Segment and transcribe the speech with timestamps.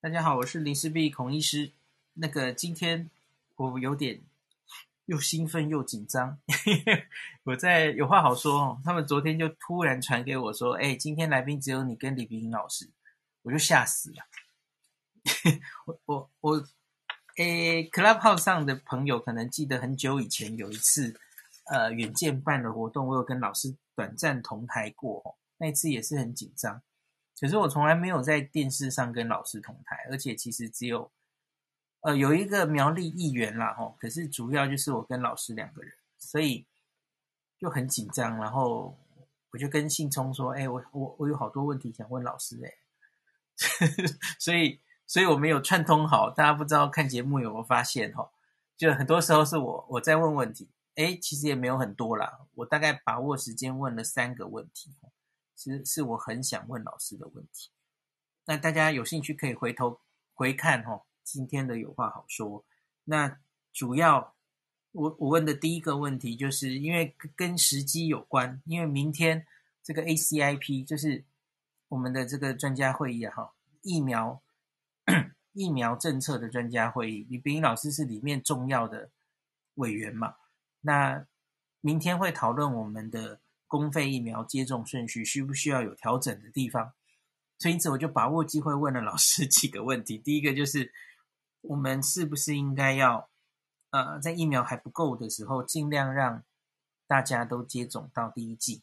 [0.00, 1.72] 大家好，我是林氏璧孔医师。
[2.14, 3.10] 那个今天
[3.56, 4.22] 我有点
[5.06, 6.38] 又兴奋又紧张，
[7.42, 8.80] 我在有话好说哦。
[8.84, 12.88] 他们昨天就突然传给我说：“哎，今天来宾只有你跟李冰冰老师。”
[13.42, 14.18] 我就吓死了。
[15.86, 16.64] 我我我，
[17.38, 21.18] 诶，Clubhouse 上的朋友可能记得很久以前有一次，
[21.72, 26.82] 呃，远见办的活动，我有跟老师短暂同台过，那一次也是很紧张。
[27.40, 31.10] 可是我从来没有在电视上跟老师同台，而且其实只有，
[32.00, 36.66] 呃，有一个苗栗议员啦，吼，可是主要就是我跟老师两个人，所以
[37.58, 38.36] 就很紧张。
[38.38, 38.98] 然后
[39.52, 42.72] 我就跟信聪说：“哎，我我我有好多问题想问老师，哎，
[44.40, 46.30] 所以所以我没有串通好。
[46.30, 48.30] 大家不知道看节目有没有发现，吼，
[48.76, 54.96] 就很多时候是我我在问问题，哎，其实也没有很多啦，我大概把握时间问了三个问题。”
[55.58, 57.68] 其实是我很想问老师的问题，
[58.44, 60.00] 那大家有兴趣可以回头
[60.32, 62.64] 回看哈，今天的有话好说。
[63.02, 63.40] 那
[63.72, 64.36] 主要
[64.92, 69.44] 我我问的第一个问题，就是因为跟时机有关，因为明天
[69.82, 71.24] 这个 ACIP 就是
[71.88, 74.40] 我们的这个专家会议啊，哈，疫苗
[75.54, 79.10] 疫苗政策的专家会议，李冰老师是里面重要的
[79.74, 80.36] 委员嘛，
[80.82, 81.26] 那
[81.80, 83.40] 明天会讨论我们的。
[83.68, 86.94] 公费疫苗接种顺序需不需要有调整的地方？
[87.58, 90.16] 所以因此我就把握机会问了老师几个问题。
[90.16, 90.92] 第一个就是，
[91.60, 93.28] 我们是不是应该要，
[93.90, 96.44] 呃，在疫苗还不够的时候，尽量让
[97.06, 98.82] 大家都接种到第一剂？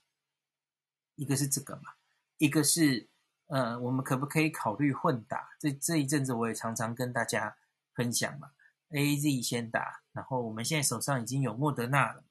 [1.15, 1.93] 一个是这个嘛，
[2.37, 3.07] 一个是，
[3.47, 5.51] 呃，我们可不可以考虑混打？
[5.57, 7.55] 这这一阵子我也常常跟大家
[7.93, 8.51] 分享嘛
[8.89, 12.25] ，AZ 先打，然后我们现在手上已经有莫德纳了，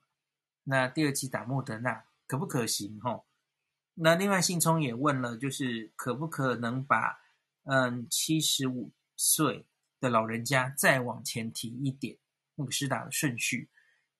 [0.65, 2.05] 那第二剂打莫德纳。
[2.27, 3.00] 可不可行？
[3.00, 3.27] 吼，
[3.94, 7.19] 那另外信聪也问了，就是可不可能把
[7.64, 9.67] 嗯七十五岁
[10.00, 12.17] 的老人家再往前提一点
[12.56, 13.69] 那个施打的顺序？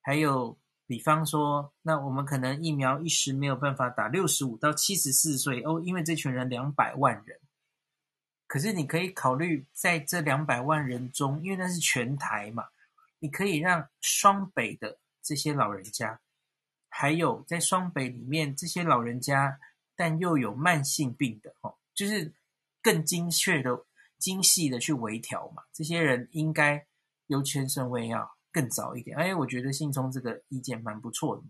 [0.01, 7.41] 还有，比方说，那我们可能疫苗一时没有办法打六十五到七十四岁哦，因为这群人两百万人。
[8.47, 12.69] 可是你可以考虑在这两百万人中，因为那是全台嘛，
[13.19, 16.21] 你可以让双北的这些老人家。
[16.97, 19.59] 还有在双北里面，这些老人家，
[19.97, 22.33] 但又有慢性病的，哦，就是
[22.81, 23.85] 更精确的、
[24.17, 25.65] 精细的去微调嘛。
[25.73, 26.87] 这些人应该
[27.27, 29.17] 优先顺位要更早一点。
[29.17, 31.49] 哎，我觉得信聪这个意见蛮不错的嘛。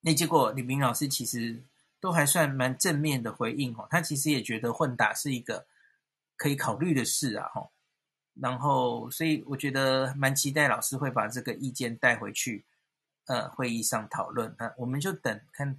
[0.00, 1.62] 那结果李明老师其实
[2.00, 5.68] 都还算蛮正面的回应哦，他其实也觉得混打是一个
[6.36, 7.70] 可以考虑的事啊，吼。
[8.34, 12.64] 然后，所以我觉得蛮期待老师会把这个意见带回去。
[13.26, 15.78] 呃，会议上讨论，那我们就等看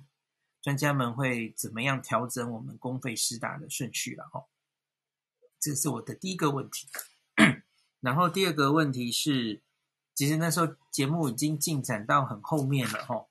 [0.62, 4.46] 专家们会怎么样调整我们公费施打的顺序了哈。
[5.60, 6.88] 这是我的第一个问题，
[8.02, 9.62] 然后第二个问题是，
[10.14, 13.28] 其实那时候节目已经进展到很后面了哈。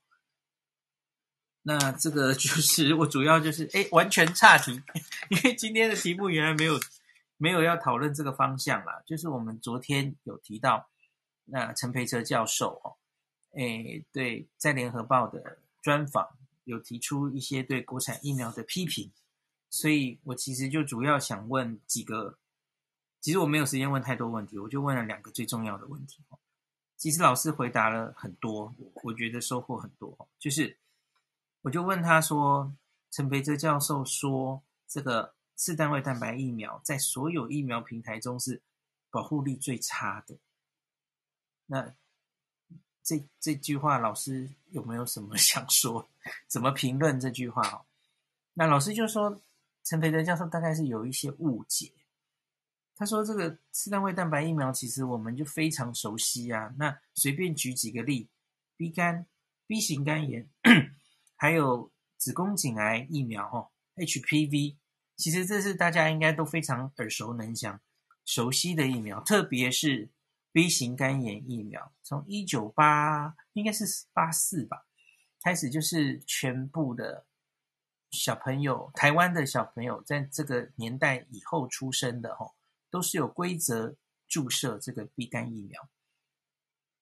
[1.63, 4.83] 那这个就是我主要就是哎，完全岔题，
[5.29, 6.81] 因为今天的题目原来没有
[7.37, 10.89] 没有要讨论这个方向啦，就是我们昨天有提到
[11.45, 12.97] 那陈培哲教授哦。
[13.57, 19.11] 诶，对，在联合报的专访有提出一些对国产疫苗的批评，
[19.71, 22.37] 所以我其实就主要想问几个，
[23.19, 26.23] 其实我没有时间问太多问题，我就问了两个最重要的问题。
[26.99, 28.75] 其实老师回答了很多，
[29.05, 30.29] 我觉得收获很多。
[30.39, 30.77] 就是
[31.63, 32.75] 我就问他说，
[33.11, 38.61] 陈培哲教授说，这个次单位蛋白疫苗在所有疫苗平台中是
[39.11, 40.37] 保护力最差的，
[41.67, 41.95] 那。
[43.07, 46.09] 这这句话，老师有没有什么 想说？
[46.49, 47.63] 怎么评论这句话？
[47.69, 47.87] 哦，
[48.55, 49.41] 那老师就说，
[49.85, 51.93] 陈培德教授大概是有一些误解。
[52.97, 56.75] 他说，这个次单位蛋白疫苗其实我们就非常熟悉啊。
[56.79, 58.29] 那随便举几个例
[58.77, 59.25] ，B 肝、
[59.69, 60.51] B 型肝炎，
[61.37, 64.75] 还有子宫颈癌疫苗，哦，HPV，
[65.15, 67.81] 其实这是大家应该都非常耳熟能详、
[68.25, 70.09] 熟悉的疫苗，特别是。
[70.57, 74.87] B 型肝炎疫苗从一九八应该是八四吧
[75.43, 77.27] 开始，就是全部的
[78.11, 82.55] 小朋友，台湾的小朋友在这个年代以后出生的吼，
[82.91, 85.91] 都是有规则注射这个 B 肝疫苗。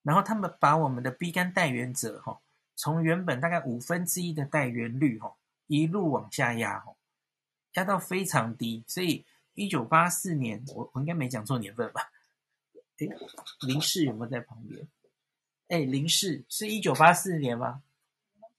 [0.03, 2.43] 然后他们把我们的 B 肝带原者吼，
[2.75, 5.37] 从原本大概五分之一的带原率吼，
[5.69, 6.97] 一路往下压吼，
[7.75, 8.83] 压到非常低。
[8.89, 12.11] 所以一九八四年，我我应该没讲错年份吧？
[13.67, 14.89] 林氏有没有在旁边？
[15.69, 17.83] 哎，林氏是一九八四年吗？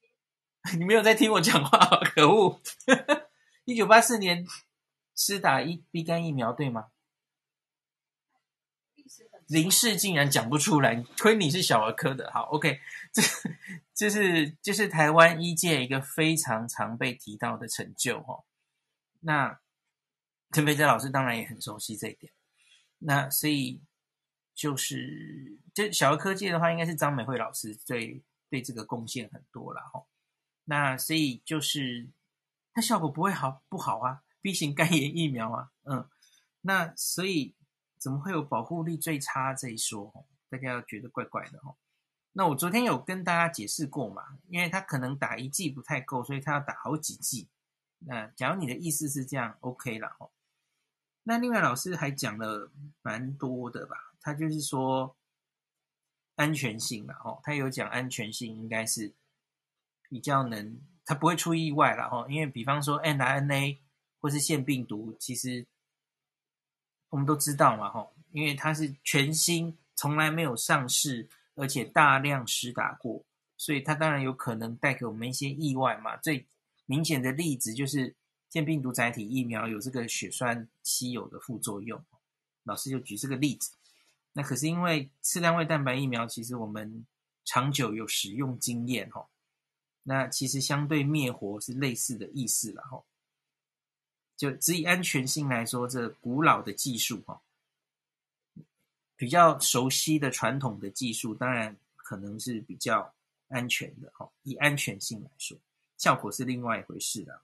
[0.77, 2.59] 你没有在听我讲话，可恶！
[3.65, 4.45] 一九八四年
[5.15, 6.87] 施打一 B 肝疫苗对吗？
[9.47, 12.31] 林氏竟然讲不出来，亏你是小儿科的。
[12.31, 12.79] 好，OK，
[13.13, 13.21] 这
[13.93, 18.43] 这是这是台湾医界一个非常常被提到的成就哦。
[19.19, 19.59] 那
[20.51, 22.33] 陈培哲老师当然也很熟悉这一点。
[22.97, 23.83] 那所以
[24.55, 30.03] 就是这小儿科技的话，应该是张美惠老师对对这个贡献很多了哈。
[30.63, 32.09] 那所以就是
[32.73, 36.09] 它效果不会好不好啊？B 型肝炎疫苗啊，嗯，
[36.61, 37.53] 那所以。
[37.97, 40.27] 怎么会有保护力最差这一说？
[40.47, 41.75] 大家要觉得怪怪的哈。
[42.33, 47.47] 那我昨天有跟大家解释过嘛，因为他可能打一剂不太够，所以他要打好几剂。
[47.99, 50.29] 那假如你的意思是这样，OK 了哈。
[51.23, 52.69] 那另外老师还讲了
[53.01, 54.13] 蛮多的吧？
[54.25, 55.15] 他就是说
[56.35, 59.13] 安全性了哈，他有讲安全性应该是
[60.09, 62.25] 比较能，他不会出意外了哈。
[62.27, 63.79] 因为比方说 n r n a
[64.19, 65.67] 或是腺病毒，其实。
[67.09, 73.23] 我们都知道嘛，吼，因为它是全新，从来没有上市，而且大量施打过，
[73.55, 76.17] 所以它当然有可能带给我们一些意外嘛。
[76.17, 76.45] 最
[76.85, 78.13] 明显的例子就是
[78.49, 82.03] 腺病毒载体疫苗有这个血栓稀有的副作用，
[82.63, 83.71] 老师就举这个例子。
[84.37, 87.05] 那可是因为次单位蛋白疫苗，其实我们
[87.45, 89.29] 长久有使用经验，吼，
[90.03, 93.05] 那其实相对灭活是类似的意思了，吼。
[94.35, 97.39] 就只以安全性来说，这古老的技术哈，
[99.15, 103.13] 比较熟悉的传统的技术，当然可能是比较
[103.47, 104.29] 安全的哈。
[104.43, 105.57] 以安全性来说，
[105.97, 107.41] 效果是另外一回事了。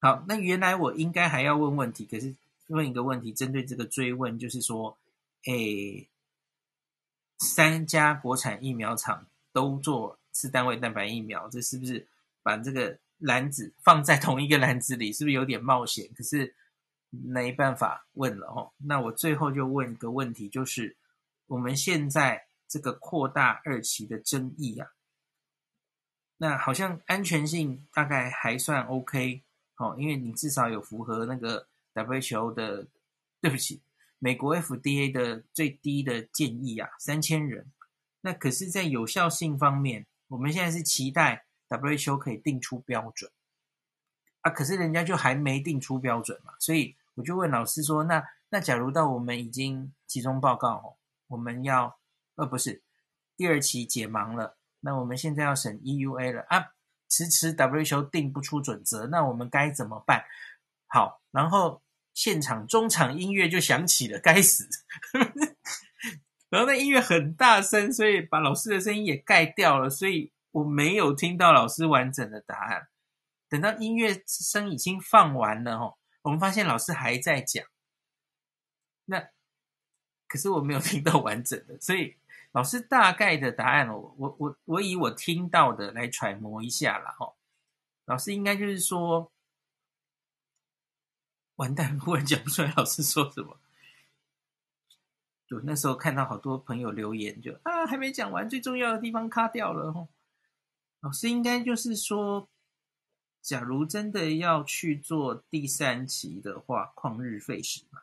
[0.00, 2.34] 好，那原来我应该还要问问题，可是
[2.68, 4.96] 问一个问题，针对这个追问，就是说，
[5.46, 6.08] 诶，
[7.38, 12.06] 三家国产疫苗厂都做次单位蛋白疫苗，这是不是
[12.42, 12.98] 把这个？
[13.22, 16.10] 篮子放在同一个篮子里，是不是有点冒险？
[16.12, 16.56] 可是
[17.10, 18.72] 没办法问了哦。
[18.78, 20.96] 那我最后就问一个问题，就是
[21.46, 24.90] 我们现在这个扩大二期的争议啊，
[26.38, 29.44] 那好像安全性大概还算 OK
[29.76, 32.88] 哦，因为你至少有符合那个 WHO 的，
[33.40, 33.80] 对不起，
[34.22, 37.72] 美国 FDA 的最低的建议啊，三千人。
[38.20, 41.44] 那可是，在有效性方面，我们现在是期待。
[41.68, 43.32] WHO 可以定出标准
[44.42, 50.96] 啊，可是人家就还没定出标准嘛，所以我就问老师说：“那那假如到我们已经集中报告哦，
[51.28, 51.98] 我们要
[52.34, 52.82] 呃不是
[53.38, 56.74] 第二期解盲了，那我们现在要审 EUA 了啊，
[57.08, 60.22] 迟迟 WHO 定不出准则，那我们该怎么办？”
[60.88, 61.80] 好，然后
[62.14, 64.68] 现场中场音乐就响起了，该死，
[66.48, 70.32] 然后那音乐很大声，所以把老师的声音也盖掉了，所以。
[70.52, 72.88] 我没有听到老师完整的答案。
[73.48, 77.64] 等到音乐声已经放完了哦，我们发现老师还在讲。
[79.06, 79.30] 那
[80.28, 82.18] 可是我没有听到完整的，所以
[82.52, 87.32] 老师大概的答案，我我我我以我听到的来揣摩一下啦哈。
[88.04, 89.32] 老师应该就是说，
[91.62, 93.56] 完蛋，忽然讲不出来老师说什么。
[95.46, 100.08] 就那时候看到好多朋友留言就，啊还没讲完，最重要的地方卡掉了吼。
[101.00, 102.48] 老师应该就是说，
[103.40, 108.02] 假如真的要去做第三期的话，旷日费时嘛。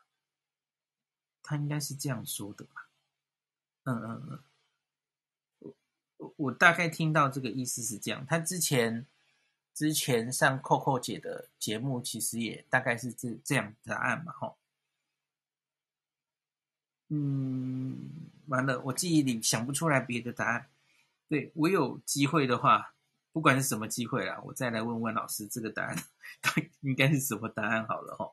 [1.42, 2.88] 他应该是这样说的吧？
[3.82, 4.40] 嗯嗯
[5.60, 5.74] 嗯，
[6.18, 8.24] 我我大概听到这个意思是这样。
[8.24, 9.06] 他之前
[9.74, 14.56] 之前上扣扣姐的节目，其实也大概是这这样的答案嘛，吼。
[17.08, 20.70] 嗯，完了，我记忆里想不出来别的答案。
[21.28, 22.94] 对，我有机会的话，
[23.32, 25.96] 不管是什么机会啦，我再来问问老师这个答案，
[26.80, 28.32] 应该是什么答案好了齁。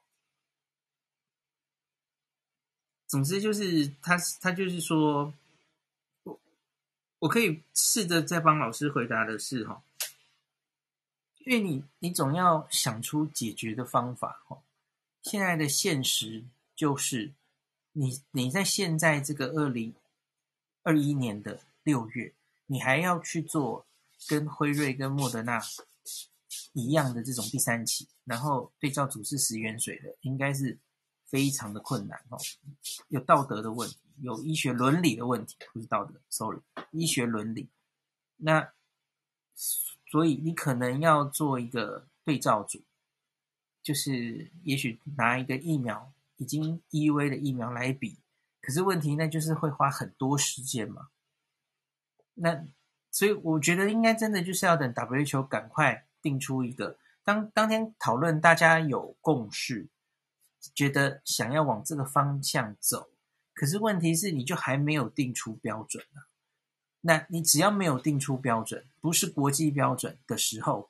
[3.07, 5.33] 总之就是他，他就是说，
[6.23, 6.39] 我
[7.19, 9.81] 我可以试着再帮老师回答的是齁，
[11.47, 14.57] 因为你你总要想出解决的方法齁。
[15.21, 16.43] 现在的现实
[16.75, 17.31] 就是，
[17.93, 19.93] 你你在现在这个二零
[20.83, 22.33] 二一年的六月。
[22.69, 23.85] 你还要去做
[24.27, 25.61] 跟辉瑞跟莫德纳
[26.73, 30.77] 一样的这种第三期，然后对照组是十元水的，应该是
[31.23, 32.37] 非常的困难哦。
[33.07, 36.59] 有道德的问题，有医学伦理的问题，不是道德，sorry，
[36.91, 37.69] 医学伦理。
[38.35, 38.69] 那
[40.09, 42.81] 所以你可能要做一个对照组，
[43.83, 48.17] 就是也许拿一个疫苗已经 EUA 的疫苗来比，
[48.61, 51.09] 可是问题那就是会花很多时间嘛。
[52.35, 52.65] 那
[53.11, 59.89] 所以我觉得应该真的就是要等 WHO 赶快定出一个当当天讨论，大家有共识，
[60.73, 63.09] 觉得想要往这个方向走，
[63.53, 66.21] 可是问题是，你就还没有定出标准呢。
[67.01, 70.89] 那你只要没有定出标准，不是国际标准的时候，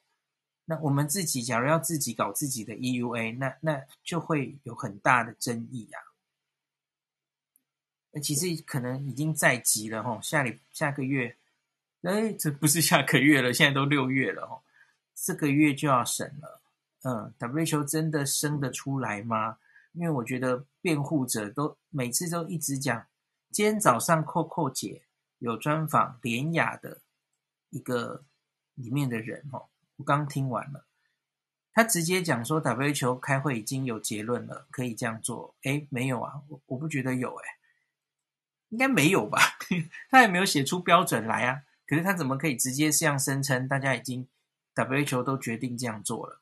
[0.66, 6.00] 那我们自己假如要自己搞自己的 EUA，那那就会有很大的争议啊。
[8.12, 11.38] 那其实可能已经在即了吼，下里下个月，
[12.02, 14.64] 哎，这不是下个月了，现在都六月了吼，
[15.14, 16.62] 这个月就要审了。
[17.04, 19.58] 嗯，WHO 真的生得出来吗？
[19.94, 23.08] 因为我觉得辩护者都每次都一直讲，
[23.52, 25.04] 今天早上扣扣姐
[25.40, 27.02] 有专访联雅的
[27.70, 28.24] 一个
[28.76, 29.68] 里面的人哦，
[29.98, 30.86] 我刚听完了，
[31.74, 35.56] 他直接讲说 WHO 开会已经有结论了，可以这样做。
[35.64, 37.46] 诶，没有啊，我我不觉得有诶，
[38.70, 39.40] 应该没有吧？
[40.10, 41.64] 他也没有写出标准来啊。
[41.86, 43.68] 可是他怎么可以直接这样声称？
[43.68, 44.28] 大家已经
[44.76, 46.42] WHO 都决定这样做了，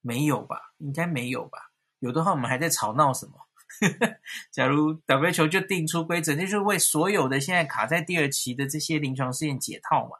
[0.00, 0.72] 没有吧？
[0.78, 1.72] 应该没有吧？
[1.98, 3.47] 有的话，我们还在吵闹什么？
[4.50, 10.18] 假如 WHO 就定出规则，那就是为所有的现在卡在第二期的这些临床试验解套嘛，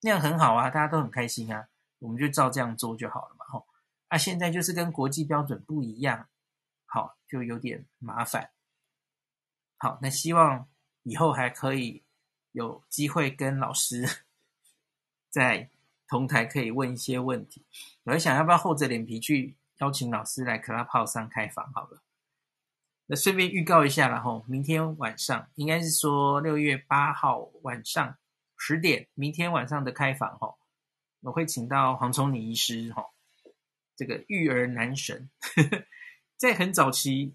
[0.00, 3.44] 那样很好啊，大家都很开心啊，我们就照这样做就好了嘛。
[3.46, 3.66] 吼，
[4.08, 6.28] 啊，现在就是跟国际标准不一样，
[6.86, 8.50] 好，就有点麻烦。
[9.78, 10.66] 好，那希望
[11.02, 12.02] 以后还可以
[12.52, 14.24] 有机会跟老师
[15.30, 15.70] 在
[16.08, 17.64] 同台可以问一些问题。
[18.04, 19.56] 我在想，要不要厚着脸皮去？
[19.80, 22.00] 邀请老师来 Clubhouse 上开房好了，
[23.06, 28.16] 那顺便预告一下，然后明天晚上应该是说六月八号晚上
[28.56, 30.54] 十点，明天晚上的开房哈，
[31.20, 33.04] 我会请到黄崇礼医师哈，
[33.94, 35.30] 这个育儿男神，
[36.36, 37.34] 在很早期，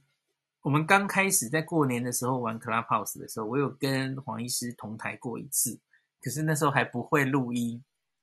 [0.61, 5.79] 我们刚开始在过年的时候玩 Clubhouse 的时候，我有跟黄医师同台过一次，
[6.21, 7.81] 可是那时候还不会录音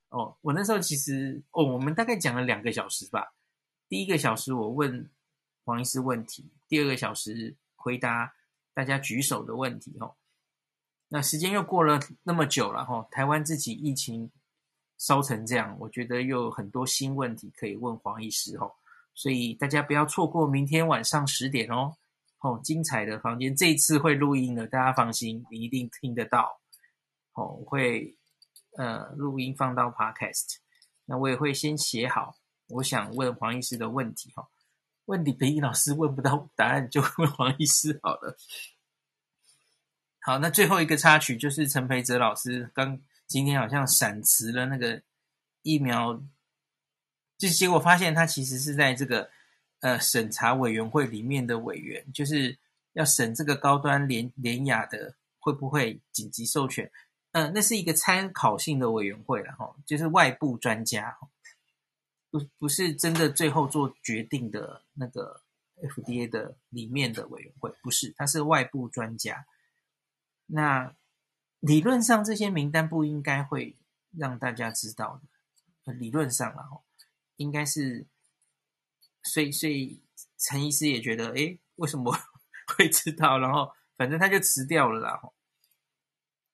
[0.09, 3.33] 哦，我那时候其实哦，我们大概讲了两个小时吧。
[3.87, 5.09] 第一个小时我问
[5.69, 8.33] 黄医师问题，第二个小时回答
[8.73, 9.95] 大家举手的问题。
[9.99, 10.15] 吼，
[11.09, 14.31] 那时间又过了那么久了，吼，台湾自己疫情
[14.97, 18.57] 烧成这样，我觉得又有很多新问题可以问黄医师。
[18.57, 18.75] 吼，
[19.13, 21.95] 所以大家不要错过明天晚上十点哦。
[22.39, 26.59] 哦，精彩的房间这一次会录音的，大家放心，你一定听得到。
[27.33, 28.17] 哦，会
[28.75, 30.55] 呃录音放到 Podcast，
[31.05, 32.35] 那我也会先写好。
[32.69, 34.49] 我想问黄医师的问题哈，
[35.09, 38.37] 问李培一老师问不到答案，就问黄医师好了。
[40.21, 45.01] 好，那最后一个插曲就是陈培哲老师刚今天好像闪辞了那个
[45.63, 46.21] 疫苗，
[47.39, 49.31] 就结果发现他其实是在这个
[49.79, 52.55] 呃审查委员会里面的委员，就是
[52.93, 56.91] 要审这个高端联联雅的会不会紧急授权，
[57.31, 61.17] 呃，那是一个参考性的委员会了哈，就是外部专家。
[62.31, 65.41] 不不是真的最后做决定的那个
[65.81, 69.45] FDA 的里面的委员会，不是，他是外部专家。
[70.47, 70.95] 那
[71.59, 73.77] 理论上这些名单不应该会
[74.15, 75.21] 让大家知道
[75.83, 76.69] 的，理论上啊，
[77.37, 78.05] 应该是，
[79.23, 80.01] 所以所以
[80.37, 82.15] 陈医师也觉得，诶，为什么
[82.77, 83.39] 会知道？
[83.39, 85.21] 然后反正他就辞掉了啦，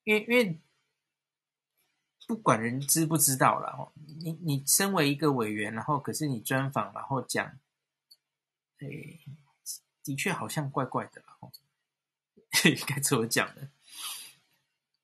[0.03, 0.59] 因为因为。
[2.27, 3.91] 不管人知不知道了，
[4.23, 7.45] 你你身为一个委员，然后可是你专访，然后讲，
[8.79, 8.87] 哎，
[10.03, 11.51] 的确好像怪怪的哦，
[12.87, 13.69] 该怎么讲呢？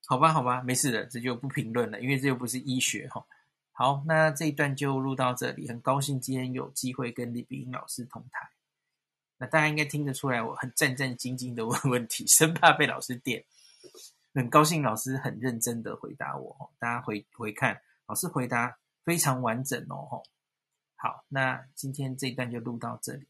[0.07, 3.25] 好吧，好吧，没事的，这就不评论了，因为这又不是医学哈。
[3.71, 8.49] 好，那这一段就录到这里，很高兴今天有机会跟李炳英老师同台。
[9.37, 13.45] 那大家应该听得出来，我很战战兢兢的问问题，生怕被老师点。
[14.33, 20.23] 很高兴老师很认真的回答我，大家回回看，老师回答非常完整哦。
[20.95, 23.27] 好，那今天这一段就录到这里。